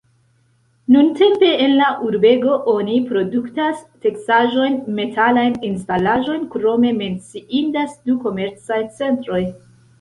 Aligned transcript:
Nuntempe 0.93 1.49
en 1.65 1.75
la 1.81 1.89
urbego 2.07 2.55
oni 2.73 2.95
produktas 3.11 3.85
teksaĵojn, 4.07 4.81
metalajn 5.03 5.61
instalaĵojn, 5.71 6.51
krome 6.57 6.97
menciindas 7.05 7.97
du 8.11 8.21
komercaj 8.29 8.85
centroj. 9.01 9.43